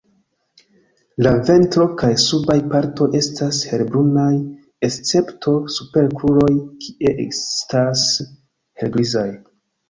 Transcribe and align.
La 1.25 1.31
ventro 1.49 1.83
kaj 1.99 2.07
subaj 2.23 2.55
partoj 2.71 3.07
estas 3.19 3.59
helbrunaj, 3.73 4.31
escepto 4.89 5.53
super 5.75 6.09
kruroj 6.23 6.49
kie 6.87 7.13
estas 7.27 8.07
helgrizaj. 8.83 9.29